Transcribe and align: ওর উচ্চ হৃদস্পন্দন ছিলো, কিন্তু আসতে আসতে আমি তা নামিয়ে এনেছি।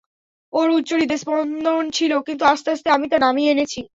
ওর 0.53 0.67
উচ্চ 0.69 0.89
হৃদস্পন্দন 0.93 1.83
ছিলো, 1.91 2.17
কিন্তু 2.21 2.43
আসতে 2.45 2.69
আসতে 2.71 2.87
আমি 2.89 3.05
তা 3.09 3.17
নামিয়ে 3.17 3.51
এনেছি। 3.51 3.81